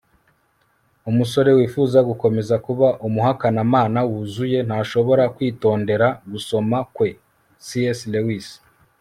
[1.09, 7.09] umusore wifuza gukomeza kuba umuhakanamana wuzuye ntashobora kwitondera gusoma kwe-
[7.65, 7.67] c
[7.99, 8.47] s lewis